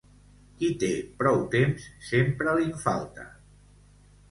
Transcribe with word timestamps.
Qui 0.61 0.69
té 0.83 0.89
prou 1.19 1.43
temps 1.57 1.85
sempre 2.09 2.57
li'n 2.63 2.75
falta. 2.89 3.29